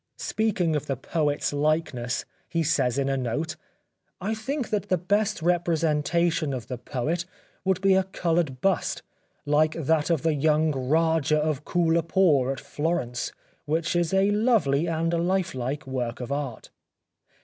Speaking 0.17 0.75
of 0.75 0.87
the 0.87 0.95
poet's 0.97 1.53
likeness 1.53 2.25
he 2.49 2.63
says 2.63 2.97
in 2.97 3.07
a 3.07 3.15
note:—" 3.15 3.55
I 4.29 4.33
think 4.33 4.71
that 4.71 4.89
the 4.89 4.97
best 4.97 5.43
representation 5.43 6.53
of 6.55 6.69
the 6.69 6.79
poet 6.79 7.25
would 7.63 7.81
be 7.81 7.93
a 7.93 8.05
coloured 8.05 8.61
bust, 8.61 9.03
like 9.45 9.73
that 9.73 10.09
of 10.09 10.23
the 10.23 10.33
young 10.33 10.71
Rajah 10.71 11.37
of 11.37 11.65
Koolapoor 11.65 12.51
at 12.51 12.59
Florence, 12.59 13.31
which 13.65 13.95
is 13.95 14.11
a 14.11 14.31
lovely 14.31 14.87
and 14.87 15.13
lifelike 15.27 15.85
work 15.85 16.19
of 16.19 16.31
art." 16.31 16.71